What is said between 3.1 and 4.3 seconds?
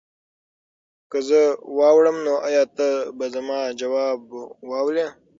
به زما ځواب